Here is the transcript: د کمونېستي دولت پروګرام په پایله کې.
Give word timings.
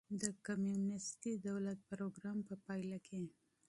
د 0.21 0.23
کمونېستي 0.45 1.31
دولت 1.47 1.79
پروګرام 1.91 2.37
په 2.49 2.55
پایله 2.65 2.97
کې. 3.07 3.23